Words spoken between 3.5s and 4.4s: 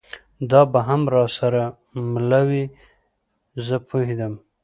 زه پوهېدم.